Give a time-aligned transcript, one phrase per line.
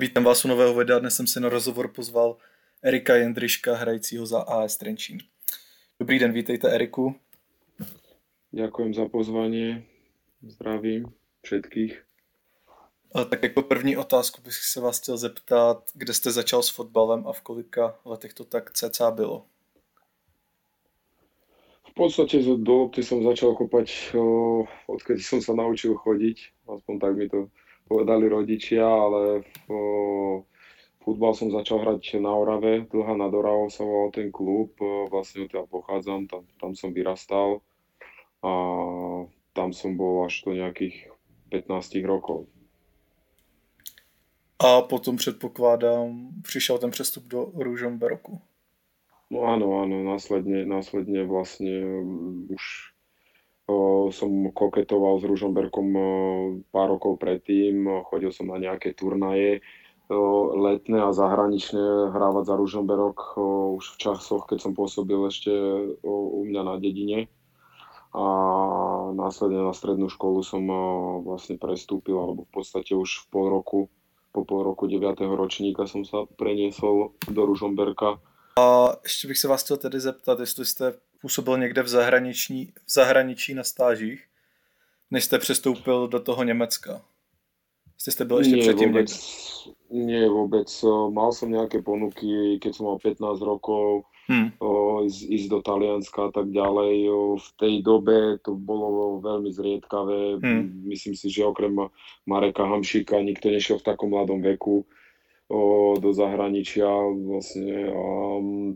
[0.00, 2.36] Vítám vás u nového videa, dnes jsem si na rozhovor pozval
[2.82, 5.18] Erika Jendryška, hrajícího za AS Trenčín.
[6.00, 7.14] Dobrý den, vítejte Eriku.
[8.52, 9.82] Ďakujem za pozvanie,
[10.42, 11.06] zdravím
[11.42, 12.02] všetkých.
[13.14, 17.26] A tak jako první otázku bych se vás chtěl zeptat, kde jste začal s fotbalem
[17.26, 19.46] a v kolika letech to tak cca bylo?
[21.90, 24.14] V podstate do lopty som začal kopať,
[24.86, 26.38] odkedy som sa naučil chodiť,
[26.70, 27.50] aspoň tak mi to
[27.88, 29.66] povedali rodičia, ale v,
[31.00, 34.76] futbal som začal hrať na Orave, dlhá nad Oravou sa volal ten klub,
[35.08, 37.64] vlastne odtiaľ pochádzam, tam, tam som vyrastal
[38.44, 38.52] a
[39.56, 41.08] tam som bol až do nejakých
[41.50, 42.44] 15 rokov.
[44.58, 48.42] A potom předpokládám, přišel ten přestup do Ružomberoku.
[49.28, 51.84] No áno, áno, následne, následne vlastne
[52.48, 52.96] už
[54.08, 55.88] som koketoval s Ružomberkom
[56.72, 59.60] pár rokov predtým, chodil som na nejaké turnaje
[60.56, 63.36] letné a zahraničné hrávať za Ružomberok
[63.76, 65.52] už v časoch, keď som pôsobil ešte
[66.00, 67.28] u mňa na dedine.
[68.16, 68.24] A
[69.12, 70.64] následne na strednú školu som
[71.28, 73.92] vlastne prestúpil, alebo v podstate už v pol roku,
[74.32, 75.12] po pol roku 9.
[75.36, 78.16] ročníka som sa preniesol do Ružomberka.
[78.58, 82.92] A ještě bych se vás chtěl tedy zeptat, jestli jste působil někde v zahraničí, v
[82.92, 84.24] zahraničí na stážích,
[85.10, 87.02] než jste přestoupil do toho Německa?
[87.98, 90.04] Jste jste byl ještě nie, předtím vôbec, někde?
[90.06, 90.68] nie vôbec.
[91.10, 94.52] Mal som nejaké ponuky, keď som mal 15 rokov, Hmm.
[94.60, 97.08] o, ísť, ísť do Talianska a tak ďalej.
[97.08, 100.36] O, v tej dobe to bolo veľmi zriedkavé.
[100.36, 100.84] Hmm.
[100.84, 101.72] Myslím si, že okrem
[102.28, 104.84] Mareka Hamšika nikto nešiel v takom mladom veku
[105.98, 106.88] do zahraničia.
[107.12, 107.88] Vlastne,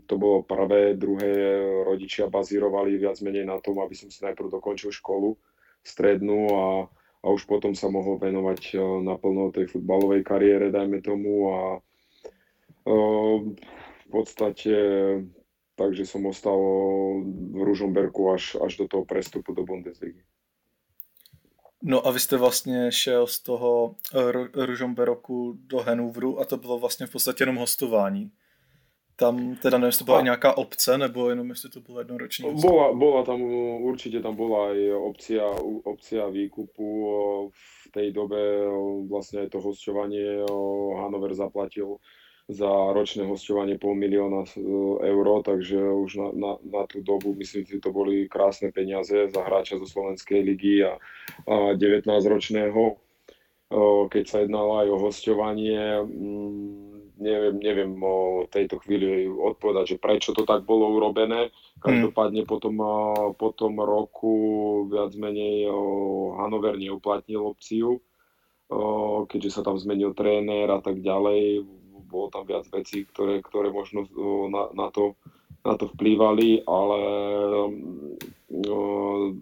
[0.09, 4.89] to bolo prvé, druhé rodičia bazírovali viac menej na tom, aby som si najprv dokončil
[4.89, 5.37] školu
[5.85, 6.65] strednú a,
[7.21, 11.51] a už potom sa mohol venovať o, naplno tej futbalovej kariére, dajme tomu.
[11.51, 11.59] A,
[12.87, 12.97] o,
[13.53, 14.73] v podstate
[15.75, 16.57] takže som ostal
[17.25, 20.21] v Ružomberku až, až do toho prestupu do Bundesligy.
[21.83, 26.79] No a vy jste vlastně šel z toho Ru- Ružomberoku do Hannoveru a to bylo
[26.79, 28.31] vlastně v podstatě jenom hostování.
[29.15, 32.53] Tam teda neviem, to byla A- i nějaká obce, nebo jenom jestli to bylo jednoroční.
[32.61, 33.41] Bola, bola tam,
[33.81, 35.45] určite tam bola aj opcia,
[35.83, 36.87] opcia výkupu.
[37.53, 42.01] V tej dobe o, vlastne aj to hosťovanie o, Hanover zaplatil
[42.51, 44.51] za ročné hosťovanie pol milióna e,
[45.07, 49.41] eur, takže už na, na, na tú dobu myslím si, to boli krásne peniaze za
[49.47, 50.99] hráča zo Slovenskej ligy a,
[51.47, 52.99] a 19-ročného.
[53.73, 60.03] O, Keď sa jednalo aj o hosťovanie, mm, neviem, neviem o tejto chvíli odpovedať, že
[60.03, 61.47] prečo to tak bolo urobené.
[61.79, 62.95] Každopádne po tom, a,
[63.39, 64.35] po tom roku
[64.91, 65.71] viac menej
[66.43, 68.03] Hanover neuplatnil opciu,
[69.31, 71.63] keďže sa tam zmenil tréner a tak ďalej.
[72.13, 75.17] Bolo tam viac vecí, ktoré, ktoré možno o, na, na, to,
[75.65, 77.01] na to vplývali, ale
[78.69, 78.79] o,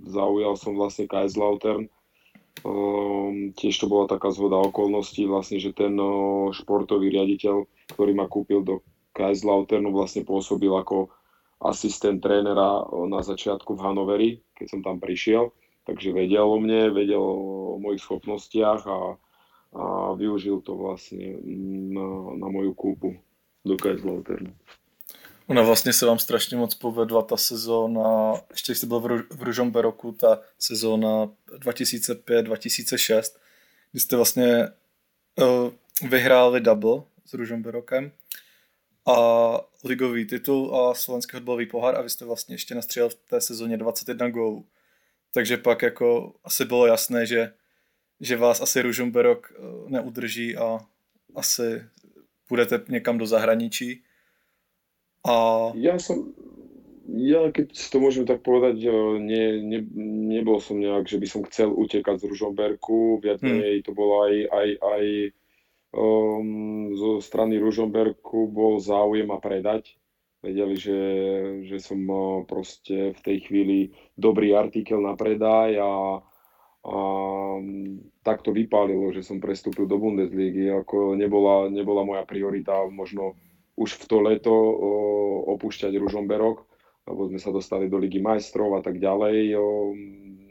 [0.07, 1.91] zaujal som vlastne Kaiserslautern.
[2.63, 8.31] Um, tiež to bola taká zhoda okolností, vlastne, že ten o, športový riaditeľ, ktorý ma
[8.31, 8.79] kúpil do
[9.11, 11.11] Kaiserslauternu, vlastne pôsobil ako
[11.59, 15.51] asistent trénera na začiatku v Hanoveri, keď som tam prišiel.
[15.83, 19.19] Takže vedel o mne, vedel o mojich schopnostiach a,
[20.13, 21.39] využil to vlastne
[21.93, 23.19] na, na moju kúpu
[23.65, 24.53] do Kaiserslauternu.
[25.47, 29.43] Ona vlastně se vám strašně moc povedla ta sezóna, ještě jste byl v, Ru- v
[29.43, 31.25] Ružomberoku, ta sezóna
[31.59, 33.21] 2005-2006,
[33.91, 34.67] kdy jste vlastně
[35.35, 38.11] uh, vyhráli double s Ružomberokem
[39.07, 39.17] a
[39.83, 43.77] ligový titul a slovenský fotbalový pohár a vy jste vlastně ještě nastřelil v té sezóně
[43.77, 44.65] 21 gólů.
[45.33, 47.53] Takže pak jako asi bylo jasné, že,
[48.21, 50.79] že vás asi Ružomberok eh, neudrží a
[51.35, 51.81] asi
[52.47, 54.03] půjdete někam do zahraničí.
[55.27, 56.33] A Ja som,
[57.05, 58.81] ja keď to môžem tak povedať,
[59.21, 59.79] nie, ne,
[60.33, 63.61] nebol som nejak, že by som chcel utekať z Ružomberku, viac Hmm.
[63.61, 65.03] menej to bolo aj, aj, aj
[65.93, 69.93] um, zo strany Ružomberku bol záujem ma predať.
[70.41, 70.99] Vedeli, že,
[71.69, 76.17] že som o, proste v tej chvíli dobrý artikel na predaj a,
[76.81, 76.97] a
[78.25, 80.73] tak to vypálilo, že som prestúpil do Bundesligy.
[80.73, 83.37] Ako nebola, nebola moja priorita možno
[83.77, 84.53] už v to leto
[85.57, 86.65] opúšťať Ružomberok,
[87.05, 89.57] lebo sme sa dostali do Ligy majstrov a tak ďalej.
[89.57, 89.93] O,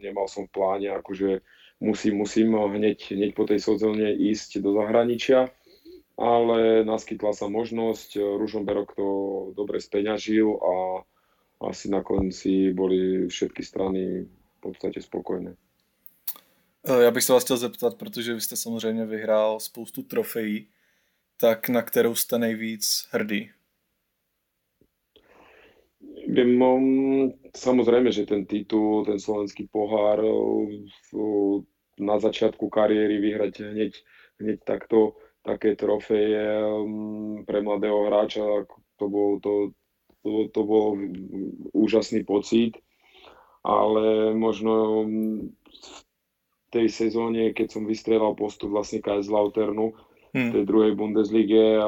[0.02, 1.42] nemal som v pláne, akože
[1.82, 5.50] musím, musím hneď, hneď po tej sezóne ísť do zahraničia,
[6.14, 9.08] ale naskytla sa možnosť, Ružomberok to
[9.58, 10.74] dobre speňažil a
[11.60, 15.58] asi na konci boli všetky strany v podstate spokojné.
[16.88, 20.68] Eh, Já bych se vás chtěl zeptat, protože vy jste samozřejmě vyhrál spoustu trofejí,
[21.36, 23.50] tak na kterou jste nejvíc hrdý?
[26.30, 30.22] Um, samozrejme, že ten titul, ten slovenský pohár
[31.98, 33.92] na začiatku kariéry vyhrať hneď,
[34.40, 38.44] hneď takto také trofeje um, pre mladého hráča,
[38.96, 39.74] to bol, to,
[40.22, 40.96] to, to bol
[41.72, 42.78] úžasný pocit,
[43.64, 46.09] ale možno v
[46.70, 49.92] tej sezóne, keď som vystrelal postup vlastne Kaiserslauternu
[50.34, 50.50] hmm.
[50.54, 51.82] tej druhej Bundeslige,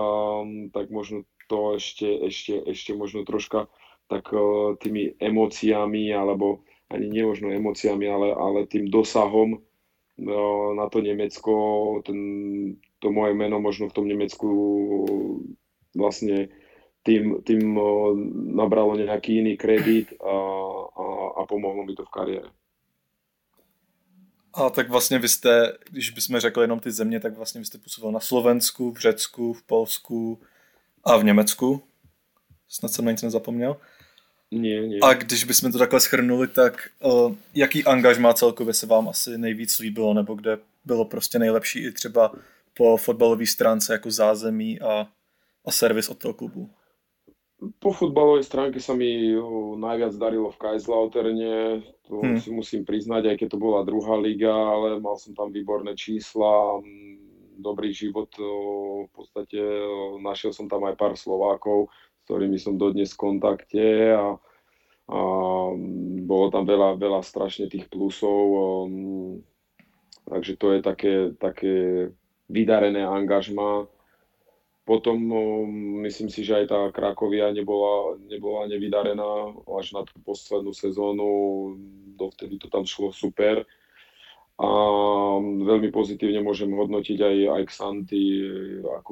[0.75, 3.71] tak možno to ešte, ešte, ešte možno troška
[4.11, 11.01] tak uh, tými emóciami, alebo ani nemožno emóciami, ale, ale tým dosahom uh, na to
[11.01, 11.53] Nemecko,
[12.05, 12.19] ten,
[13.01, 14.49] to moje meno možno v tom Nemecku
[15.97, 16.53] vlastne
[17.07, 18.13] tým, tým uh,
[18.53, 20.37] nabralo nejaký iný kredit a,
[20.93, 21.07] a,
[21.39, 22.49] a pomohlo mi to v kariére.
[24.55, 27.79] A tak vlastně vy jste, když bychom řekli jenom ty země, tak vlastně vy jste
[27.79, 30.41] působil na Slovensku, v Řecku, v Polsku
[31.05, 31.83] a v Německu.
[32.69, 33.77] Snad jsem na nic nezapomněl.
[34.51, 34.99] Nie, nie.
[35.03, 39.79] A když bychom to takhle schrnuli, tak uh, jaký angažmá celkově se vám asi nejvíc
[39.79, 42.33] líbilo, nebo kde bylo prostě nejlepší i třeba
[42.75, 45.07] po fotbalové stránce jako zázemí a,
[45.65, 46.71] a servis od toho klubu?
[47.63, 49.31] Po futbalovej stránke sa mi
[49.79, 52.43] najviac darilo v Kaiserslauterne, to hmm.
[52.43, 56.83] si musím priznať, aj keď to bola druhá liga, ale mal som tam výborné čísla,
[57.63, 58.35] dobrý život,
[59.07, 59.63] v podstate
[60.19, 64.35] našiel som tam aj pár Slovákov, s ktorými som dodnes v kontakte a,
[65.07, 65.21] a
[66.27, 68.91] bolo tam veľa, veľa strašne tých plusov.
[70.27, 71.75] Takže to je také, také
[72.51, 73.87] vydarené angažma.
[74.83, 80.75] Potom um, myslím si, že aj tá Krakovia nebola, nebola nevydarená až na tú poslednú
[80.75, 81.27] sezónu.
[82.19, 83.63] Dovtedy to tam šlo super
[84.63, 84.69] a
[85.41, 88.23] veľmi pozitívne môžem hodnotiť aj, aj Xanty
[88.85, 89.11] ako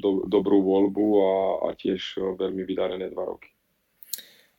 [0.00, 1.34] do, dobrú voľbu a,
[1.70, 3.52] a tiež veľmi vydarené dva roky.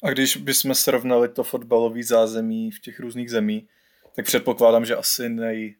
[0.04, 3.68] A když bychom srovnali to fotbalové zázemí v těch různých zemí,
[4.16, 5.76] tak předpokládám, že asi nej,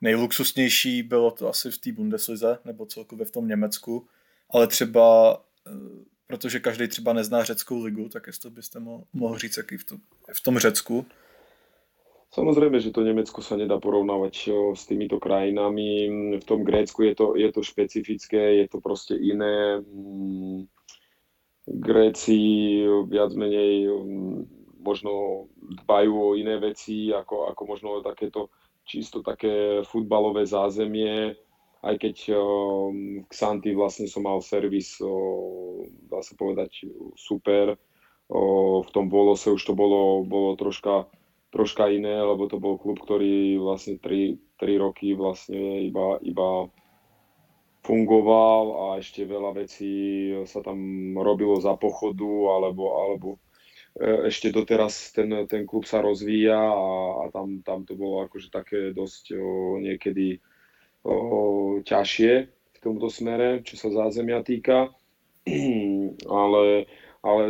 [0.00, 4.06] nejluxusnější bylo to asi v té Bundeslize, nebo celkově v tom Německu,
[4.50, 5.70] ale třeba, eh,
[6.26, 9.96] protože každý třeba nezná řeckou ligu, tak jestli byste mohl, mohl říct, jaký v, to,
[10.32, 11.06] v tom Řecku,
[12.36, 15.88] Samozrejme, že to Nemecko sa nedá porovnávať s týmito krajinami.
[16.36, 19.80] V tom Grécku je to, je to špecifické, je to proste iné.
[19.80, 20.68] Mm,
[21.64, 22.36] Gréci
[23.08, 24.38] viac menej mm,
[24.84, 25.46] možno
[25.82, 28.52] dbajú o iné veci, ako, ako možno takéto
[28.86, 31.34] čisto také futbalové zázemie,
[31.82, 34.96] aj keď um, Xanty vlastne som mal servis,
[36.08, 37.76] dá sa povedať, super.
[38.82, 41.06] v tom Volose už to bolo, bolo troška
[41.56, 46.68] troška iné, lebo to bol klub, ktorý vlastne 3, 3 roky vlastne iba, iba
[47.86, 49.94] fungoval a ešte veľa vecí
[50.44, 50.76] sa tam
[51.16, 53.28] robilo za pochodu alebo, alebo
[54.00, 56.88] ešte doteraz ten, ten klub sa rozvíja a,
[57.24, 60.36] a tam, tam to bolo akože také dosť o, niekedy
[61.00, 62.32] o, ťažšie
[62.76, 64.92] v tomto smere, čo sa zázemia týka.
[66.28, 66.84] ale,
[67.24, 67.42] ale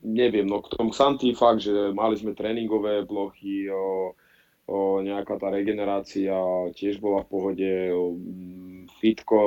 [0.00, 4.16] neviem, no k tomu Santi fakt, že mali sme tréningové blochy, o,
[4.64, 6.32] o, nejaká tá regenerácia
[6.72, 8.16] tiež bola v pohode, o,
[9.04, 9.40] fitko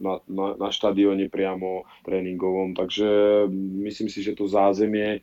[0.00, 3.06] na, na, na štadióne priamo tréningovom, takže
[3.84, 5.20] myslím si, že to zázemie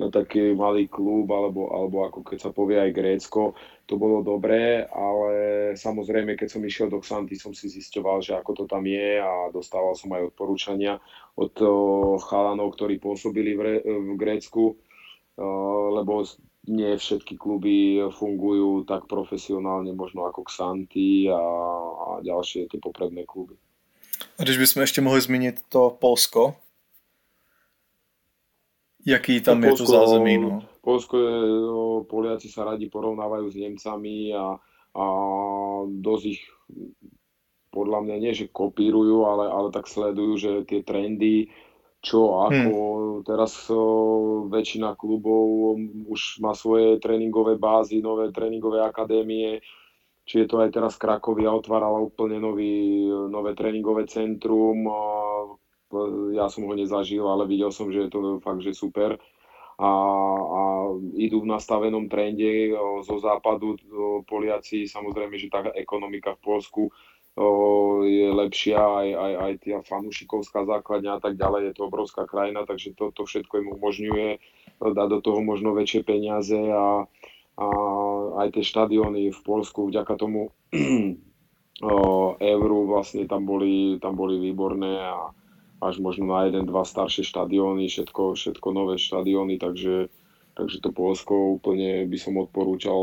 [0.00, 3.52] na taký malý klub, alebo, alebo ako keď sa povie aj Grécko,
[3.84, 5.30] to bolo dobré, ale
[5.76, 9.52] samozrejme, keď som išiel do Xanty, som si zisťoval, že ako to tam je a
[9.52, 10.96] dostával som aj odporúčania
[11.36, 11.52] od
[12.24, 14.80] chalanov, ktorí pôsobili v, v Grécku,
[15.92, 16.24] lebo
[16.68, 23.56] nie všetky kluby fungujú tak profesionálne možno ako Xanty a, a ďalšie tie popredné kluby.
[24.40, 26.54] A když bychom ještě mohli zmínit to Polsko,
[29.06, 30.38] Jaký tam je to zázemí?
[30.38, 30.62] No?
[30.80, 34.60] Polsko je, no, Poliaci sa radi porovnávajú s Nemcami a,
[34.96, 35.04] a
[35.88, 36.42] dosť ich
[37.72, 41.48] podľa mňa nie, že kopírujú, ale, ale tak sledujú, že tie trendy,
[42.00, 42.76] čo ako.
[42.76, 43.24] Hmm.
[43.24, 45.76] Teraz o, väčšina klubov
[46.08, 49.60] už má svoje tréningové bázy, nové tréningové akadémie,
[50.30, 54.86] či je to aj teraz Krakovia otvárala úplne nový, nové tréningové centrum,
[56.30, 59.18] ja som ho nezažil, ale videl som, že je to fakt, že super.
[59.80, 59.90] A,
[60.38, 60.60] a
[61.18, 62.70] idú v nastavenom trende
[63.02, 63.74] zo západu
[64.22, 66.82] Poliaci, samozrejme, že tá ekonomika v Polsku
[68.06, 72.62] je lepšia, aj, aj, aj tá fanúšikovská základňa a tak ďalej, je to obrovská krajina,
[72.70, 74.28] takže to, to všetko im umožňuje
[74.78, 77.10] dať do toho možno väčšie peniaze a,
[77.60, 77.66] a
[78.40, 80.48] aj tie štadióny v Polsku vďaka tomu
[82.40, 85.32] Euru vlastne tam boli, tam boli výborné a
[85.80, 90.12] až možno na jeden, dva staršie štadióny, všetko, všetko nové štadióny, takže,
[90.52, 93.00] takže to Polsko úplne by som odporúčal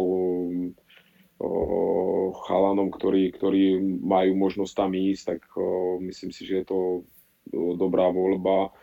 [2.46, 5.42] chalanom, ktorí, ktorí majú možnosť tam ísť, tak
[6.02, 6.80] myslím si, že je to
[7.78, 8.74] dobrá voľba.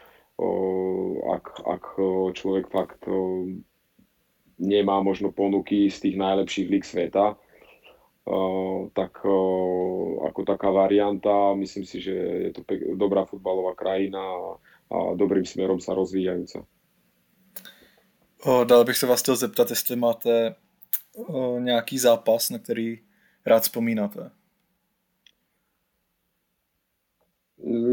[1.30, 1.84] Ak, ak
[2.34, 3.06] človek fakt
[4.58, 7.36] nemá možno ponuky z tých najlepších líg sveta,
[8.92, 9.12] tak
[10.24, 12.14] ako taká varianta, myslím si, že
[12.48, 12.64] je to
[12.96, 14.56] dobrá futbalová krajina a,
[15.16, 16.64] dobrým smerom sa rozvíjajúca.
[18.64, 20.54] Dále bych se vás chtěl zeptat, jestli máte
[21.58, 22.98] nějaký zápas, na který
[23.46, 24.30] rád vzpomínáte.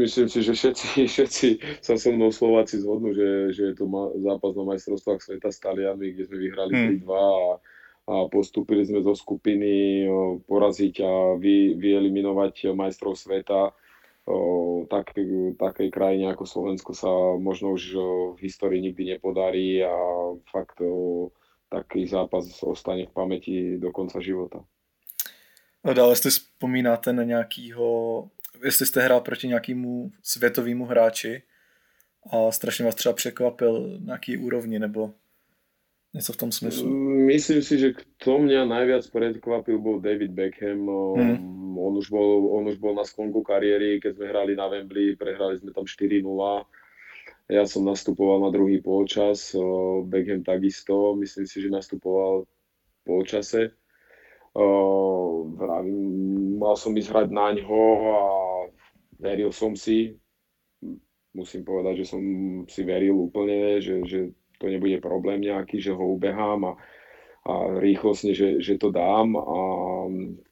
[0.02, 4.10] Myslím si, že všetci, všetci sa so mnou Slováci zhodnú, že, že je to ma,
[4.18, 6.88] zápas na majstrovstvách sveta s Talianmi, kde sme vyhrali hmm.
[7.06, 7.62] 3-2 a
[8.02, 10.02] a postúpili sme zo skupiny
[10.50, 13.70] poraziť a vy, vyeliminovať majstrov sveta.
[14.22, 15.18] O, tak,
[15.58, 17.82] takej krajine ako Slovensko sa možno už
[18.34, 19.94] v histórii nikdy nepodarí a
[20.46, 21.30] fakt o,
[21.66, 24.62] taký zápas ostane v pamäti do konca života.
[25.82, 28.30] Dále si vzpomínáte na nějakýho,
[28.64, 31.42] jestli jste hrál proti nějakému světovému hráči
[32.32, 35.14] a strašně vás třeba překvapil na jaký úrovni, nebo
[36.14, 36.90] Něco v tom smyslu.
[37.24, 40.84] Myslím si, že kto mňa najviac prekvapil bol David Beckham.
[41.16, 41.72] Hmm.
[41.72, 45.56] On, už bol, on už bol na sklonku kariéry, keď sme hrali na Wembley, prehrali
[45.56, 46.20] sme tam 4-0.
[47.48, 49.56] Ja som nastupoval na druhý polčas,
[50.04, 53.72] Beckham takisto, myslím si, že nastupoval v polčase.
[56.62, 58.20] Mal som ísť hrať na ňo a
[59.18, 60.14] veril som si.
[61.32, 62.20] Musím povedať, že som
[62.68, 64.20] si veril úplne, že, že
[64.60, 66.72] to nebude problém nejaký, že ho ubehám a,
[67.42, 69.58] a rýchlosne, že, že to dám a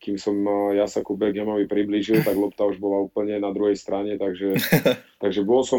[0.02, 0.34] kým som
[0.74, 4.58] ja sa ku Beckhamovi priblížil, tak lopta už bola úplne na druhej strane, takže,
[5.22, 5.78] takže bol, som,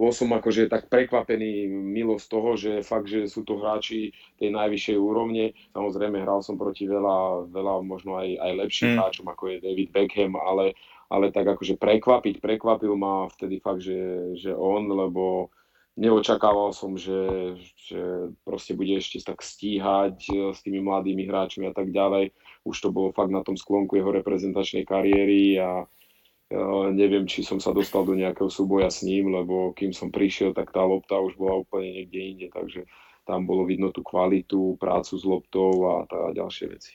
[0.00, 4.48] bol som akože tak prekvapený milo z toho, že fakt, že sú to hráči tej
[4.56, 5.52] najvyššej úrovne.
[5.76, 8.98] Samozrejme hral som proti veľa, veľa možno aj, aj lepších mm.
[9.04, 10.72] hráčom, ako je David Beckham, ale,
[11.12, 15.52] ale tak akože prekvapiť, prekvapil ma vtedy fakt, že, že on, lebo
[15.98, 21.74] neočakával som, že, že proste bude ešte tak stíhať e, s tými mladými hráčmi a
[21.74, 22.30] tak ďalej.
[22.62, 27.56] Už to bolo fakt na tom sklonku jeho reprezentačnej kariéry a uh, neviem, či som
[27.58, 31.34] sa dostal do nejakého súboja s ním, lebo kým som prišiel, tak tá lopta už
[31.40, 32.84] bola úplne niekde inde, takže
[33.24, 36.92] tam bolo vidno tú kvalitu, prácu s loptou a tá ďalšie veci.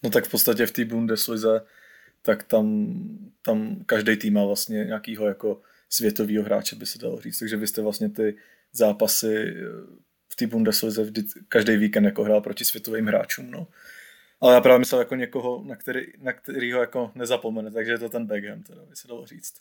[0.00, 1.68] No tak v podstate v té Bundeslize
[2.22, 2.92] tak tam,
[3.42, 7.38] tam každý tým má vlastně nějakýho jako světového hráče, by se dalo říct.
[7.38, 8.36] Takže vy jste vlastně ty
[8.72, 9.62] zápasy eh,
[10.32, 13.50] v té Bundeslize vždy, každý víkend jako hrál proti světovým hráčům.
[13.50, 13.66] No.
[14.40, 18.08] Ale já právě myslel jako někoho, na, který, na kterýho jako nezapomene, takže je to
[18.08, 19.54] ten Beckham, teda by se dalo říct.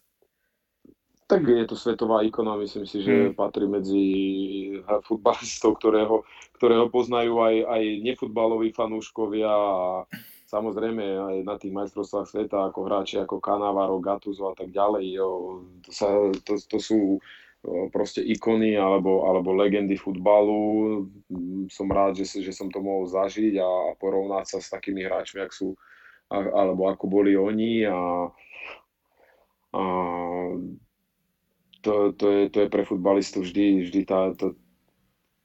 [1.27, 3.33] Tak je to svetová ikona, myslím si, že hmm.
[3.37, 4.01] patrí medzi
[5.05, 6.25] futbalistov, ktorého,
[6.57, 10.09] ktorého poznajú aj, aj nefutbaloví fanúškovia a
[10.49, 15.05] samozrejme aj na tých majstrovstvách sveta ako hráči ako Canavaro, Gattuso a tak ďalej.
[15.13, 15.29] Jo,
[15.85, 16.09] to, sa,
[16.41, 17.21] to, to sú
[17.93, 21.05] proste ikony alebo, alebo legendy futbalu.
[21.69, 25.53] Som rád, že, že som to mohol zažiť a porovnať sa s takými hráčmi, ak
[25.53, 25.77] sú,
[26.31, 28.31] alebo ako boli oni a,
[29.75, 29.83] a
[31.79, 34.55] to, to, je, to je pre futbalistu vždy, vždy tá, to,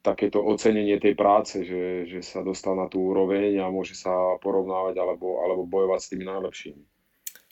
[0.05, 4.13] takéto ocenenie tej práce, že, že sa dostal na tú úroveň a môže sa
[4.45, 6.83] porovnávať alebo, alebo bojovať s tými najlepšími.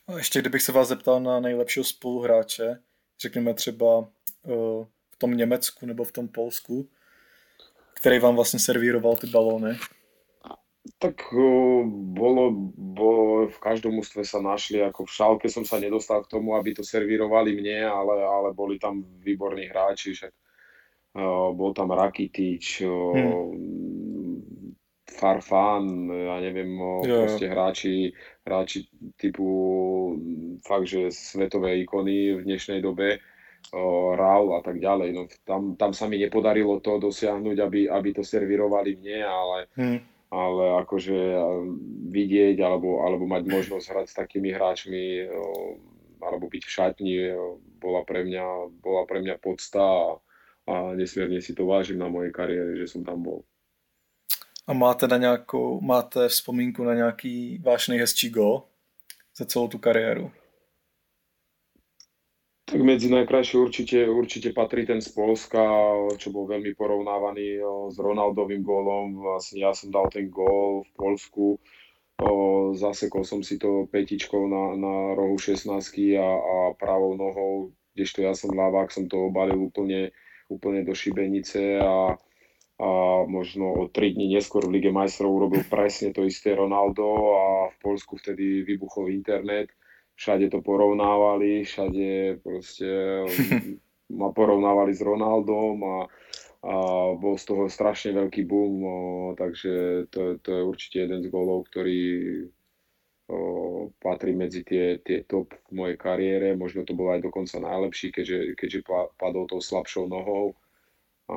[0.09, 2.79] A ještě kdybych se vás zeptal na nejlepšího spoluhráče,
[3.21, 6.89] řekněme třeba uh, v tom Německu nebo v tom Polsku,
[7.95, 9.79] který vám vlastně servíroval ty balóny?
[10.99, 16.27] Tak uh, bolo, bolo, v každom ústve sa našli, ako v šálke som sa nedostal
[16.27, 20.35] k tomu, aby to servírovali mne, ale, ale boli tam výborní hráči, však
[21.53, 23.93] bol tam Rakitic, hmm.
[25.13, 26.73] Farfan, ja neviem,
[27.05, 28.17] jo, proste hráči,
[28.49, 28.89] hráči
[29.21, 29.47] typu
[30.65, 33.21] fakt, že svetové ikony v dnešnej dobe,
[34.17, 35.09] Raul a tak ďalej.
[35.15, 39.99] No, tam, tam sa mi nepodarilo to dosiahnuť, aby, aby to servírovali mne, ale, hmm.
[40.35, 41.21] ale akože
[42.11, 45.31] vidieť alebo, alebo mať možnosť hrať s takými hráčmi
[46.23, 47.15] alebo byť v šatni
[47.83, 48.47] bola pre mňa,
[48.83, 50.19] bola pre mňa podsta
[50.67, 53.43] a, nesmierne si to vážim na mojej kariére, že som tam bol.
[54.67, 58.63] A máte, na nějakou, máte vzpomínku na nějaký váš nejhezčí gol
[59.37, 60.31] za celou tu kariéru?
[62.65, 65.61] Tak medzi najkrajšie určite, určite patrí ten z Polska,
[66.17, 67.61] čo bol veľmi porovnávaný
[67.93, 69.21] s Ronaldovým gólom.
[69.21, 71.61] Vlastne ja som dal ten gól v Polsku
[72.75, 75.69] zasekol som si to petičkou na, na rohu 16
[76.17, 80.13] a, a pravou nohou, kdežto ja som ľavák, som to obalil úplne,
[80.57, 82.17] úplne do šibenice a,
[82.79, 82.89] a
[83.25, 87.77] možno o 3 dní neskôr v Lige majstrov urobil presne to isté Ronaldo a v
[87.81, 89.73] Polsku vtedy vybuchol internet,
[90.15, 92.89] všade to porovnávali, všade proste
[94.21, 95.97] ma porovnávali s Ronaldom a
[96.63, 96.75] a
[97.19, 98.87] bol z toho strašne veľký boom,
[99.35, 101.99] takže to, to je určite jeden z golov, ktorý
[104.03, 108.59] patrí medzi tie, tie top v mojej kariére, možno to bol aj dokonca najlepší, keďže,
[108.59, 108.81] keďže
[109.17, 110.55] padol tou slabšou nohou
[111.31, 111.37] a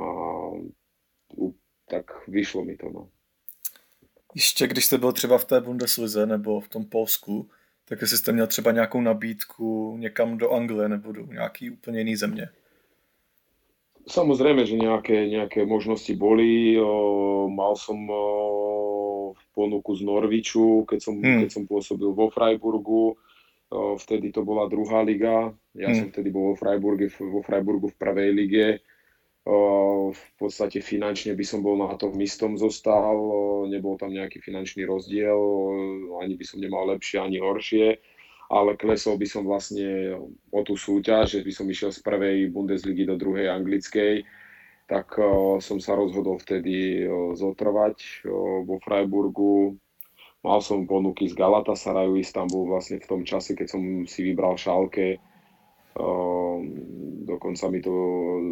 [1.85, 2.89] tak vyšlo mi to.
[2.89, 3.09] No.
[4.35, 7.49] Ještě když jste byl třeba v té Bundeslize nebo v tom Polsku,
[7.85, 12.15] tak jestli jste měl třeba nějakou nabídku někam do Anglie nebo do nějaký úplně jiný
[12.15, 12.49] země?
[14.05, 16.77] Samozrejme, že nejaké, nejaké možnosti boli.
[16.77, 18.21] O, mal som o,
[19.55, 21.47] ponuku z Norviču, keď som, hmm.
[21.47, 23.17] keď som pôsobil vo Freiburgu.
[23.73, 25.49] Vtedy to bola druhá liga.
[25.73, 25.97] Ja hmm.
[25.97, 28.67] som vtedy bol vo, Freiburgu, vo Freiburgu v prvej lige.
[30.13, 33.17] V podstate finančne by som bol na tom istom zostal.
[33.65, 35.37] Nebol tam nejaký finančný rozdiel.
[36.21, 37.97] Ani by som nemal lepšie, ani horšie
[38.49, 40.13] ale klesol by som vlastne
[40.53, 44.21] o tú súťaž, že by som išiel z prvej Bundesligy do druhej anglickej,
[44.85, 49.77] tak uh, som sa rozhodol vtedy uh, zotrvať uh, vo Freiburgu.
[50.45, 55.17] Mal som ponuky z Galatasarayu Istanbul vlastne v tom čase, keď som si vybral šálke.
[57.25, 57.95] Dokonca mi to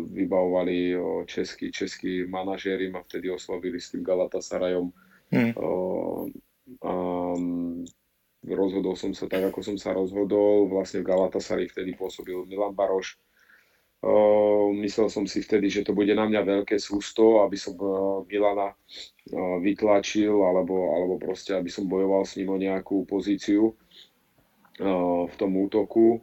[0.10, 0.98] vybavovali
[1.30, 4.90] českí, českí manažéri, ma vtedy oslovili s tým Galatasarayom.
[5.30, 5.54] Hmm.
[6.82, 7.86] Um,
[8.42, 10.68] rozhodol som sa tak, ako som sa rozhodol.
[10.72, 13.22] Vlastne v Galatasaray vtedy pôsobil Milan Baroš.
[14.04, 18.28] Uh, myslel som si vtedy, že to bude na mňa veľké sústo, aby som uh,
[18.28, 25.24] Milana uh, vytlačil, alebo, alebo proste, aby som bojoval s ním o nejakú pozíciu uh,
[25.24, 26.20] v tom útoku.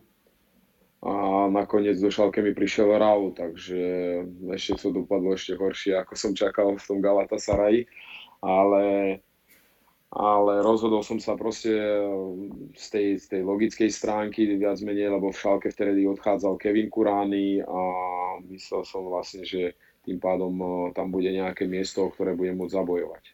[1.01, 3.81] A nakoniec do Šalke mi prišiel Raul, takže
[4.53, 7.89] ešte to dopadlo ešte horšie, ako som čakal v tom Galatasaray.
[8.45, 8.85] Ale
[10.11, 12.03] ale rozhodol som sa proste eh,
[12.75, 17.63] z tej, z tej logickej stránky viac menej, lebo v Šalke vtedy odchádzal Kevin Kurány
[17.63, 17.81] a
[18.51, 20.69] myslel som vlastne, že tým pádom eh,
[20.99, 23.25] tam bude nejaké miesto, ktoré budem môcť zabojovať.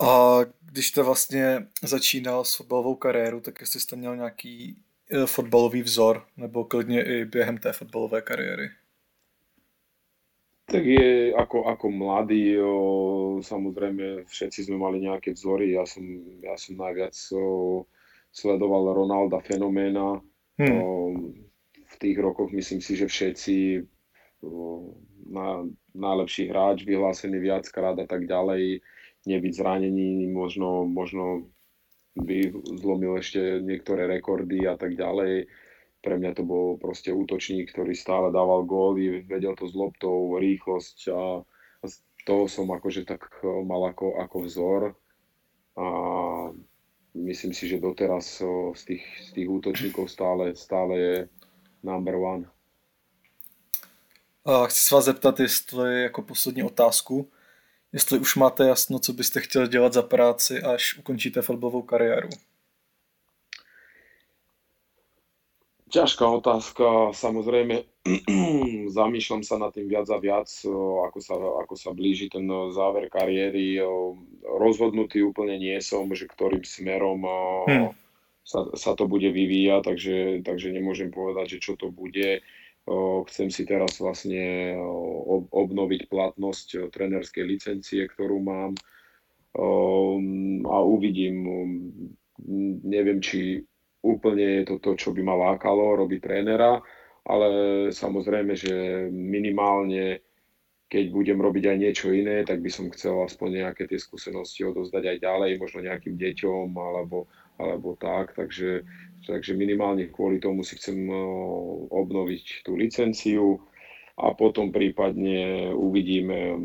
[0.00, 4.76] A když jste vlastně začínal s fotbalovou kariéru, tak jestli jste měl nějaký
[5.10, 8.70] eh, fotbalový vzor, nebo klidně i během té fotbalové kariéry?
[10.70, 12.72] Tak je ako, ako mladý, o,
[13.42, 15.74] samozrejme všetci sme mali nejaké vzory.
[15.74, 16.06] Ja som,
[16.38, 17.84] ja som najviac o,
[18.30, 20.22] sledoval Ronalda fenoména.
[20.62, 20.78] Hmm.
[20.78, 20.86] O,
[21.74, 23.82] v tých rokoch myslím si, že všetci
[24.46, 24.94] o,
[25.26, 28.78] na, najlepší hráč vyhlásený viackrát a tak ďalej,
[29.26, 31.50] nebyť zranení, možno, možno
[32.14, 35.50] by zlomil ešte niektoré rekordy a tak ďalej
[36.00, 40.96] pre mňa to bol proste útočník, ktorý stále dával góly, vedel to s loptou, rýchlosť
[41.12, 41.44] a,
[41.84, 41.86] a
[42.24, 44.82] to som akože tak e, mal ako, ako vzor
[45.76, 45.86] a
[47.14, 51.16] myslím si, že doteraz e, z tých, z tých útočníkov stále, stále je
[51.82, 52.44] number one.
[54.44, 57.30] A chci se vás zeptat, jestli jako poslední otázku,
[57.92, 62.28] jestli už máte jasno, co byste chtěli dělat za práci, až ukončíte fotbalovou kariéru.
[65.90, 67.82] Ťažká otázka, samozrejme
[68.98, 70.46] zamýšľam sa nad tým viac a viac,
[71.10, 73.82] ako sa, ako sa blíži ten záver kariéry.
[74.46, 77.26] Rozhodnutý úplne nie som, že ktorým smerom
[77.66, 77.90] hmm.
[78.46, 82.38] sa, sa to bude vyvíjať, takže, takže nemôžem povedať, že čo to bude.
[83.26, 84.78] Chcem si teraz vlastne
[85.50, 88.78] obnoviť platnosť trenerskej licencie, ktorú mám
[90.70, 91.36] a uvidím.
[92.86, 93.68] Neviem, či
[94.00, 96.80] úplne je to to, čo by ma lákalo robiť trénera,
[97.24, 97.48] ale
[97.92, 100.24] samozrejme, že minimálne
[100.90, 105.06] keď budem robiť aj niečo iné, tak by som chcel aspoň nejaké tie skúsenosti odozdať
[105.06, 107.30] aj ďalej, možno nejakým deťom alebo,
[107.62, 108.82] alebo tak, takže,
[109.22, 111.06] takže minimálne kvôli tomu si chcem
[111.94, 113.62] obnoviť tú licenciu
[114.18, 116.58] a potom prípadne uvidíme,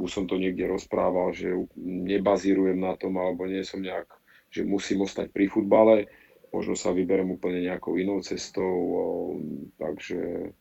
[0.00, 4.08] už som to niekde rozprával, že nebazírujem na tom alebo nie som nejak,
[4.48, 6.08] že musím ostať pri futbale,
[6.52, 9.40] možno sa vyberem úplne nejakou inou cestou,
[9.80, 10.52] takže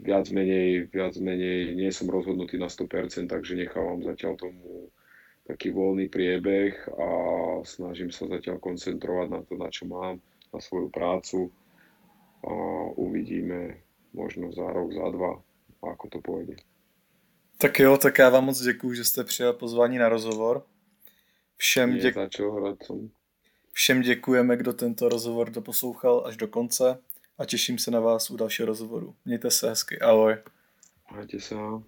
[0.00, 4.88] viac menej, viac menej nie som rozhodnutý na 100%, takže nechávam zatiaľ tomu
[5.44, 7.08] taký voľný priebeh a
[7.68, 10.16] snažím sa zatiaľ koncentrovať na to, na čo mám,
[10.48, 11.52] na svoju prácu
[12.40, 12.52] a
[12.96, 13.76] uvidíme
[14.16, 15.32] možno za rok, za dva,
[15.82, 16.56] ako to pôjde.
[17.58, 20.62] Tak jo, tak já vám moc děkuju, že jste přijal pozvání na rozhovor.
[21.56, 22.14] Všem, děk...
[23.76, 26.98] Všem děkujeme, kdo tento rozhovor doposlouchal až do konce
[27.38, 29.14] a těším se na vás u dalšího rozhovoru.
[29.24, 30.36] Mějte se hezky, ahoj.
[31.12, 31.82] Majte sa.